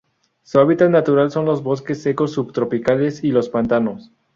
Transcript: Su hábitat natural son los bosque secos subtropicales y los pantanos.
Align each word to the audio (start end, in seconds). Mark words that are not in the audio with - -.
Su 0.41 0.59
hábitat 0.59 0.89
natural 0.89 1.29
son 1.29 1.45
los 1.45 1.61
bosque 1.61 1.93
secos 1.93 2.31
subtropicales 2.31 3.23
y 3.23 3.31
los 3.31 3.49
pantanos. 3.49 4.11